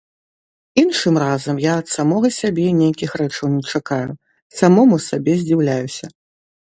Іншым 0.83 1.15
разам 1.23 1.59
я 1.65 1.73
ад 1.81 1.87
самога 1.95 2.31
сябе 2.39 2.65
нейкіх 2.79 3.09
рэчаў 3.21 3.51
не 3.59 3.61
чакаю, 3.75 4.11
самому 4.63 4.95
сабе 5.09 5.33
здзіўляюся. 5.43 6.05